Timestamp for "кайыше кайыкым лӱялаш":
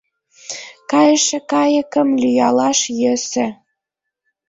0.91-2.79